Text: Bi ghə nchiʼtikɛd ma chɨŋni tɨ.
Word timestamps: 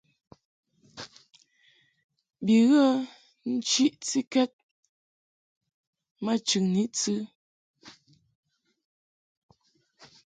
Bi 2.45 2.55
ghə 2.69 2.85
nchiʼtikɛd 3.55 4.51
ma 6.23 6.33
chɨŋni 6.47 6.83
tɨ. 6.97 7.13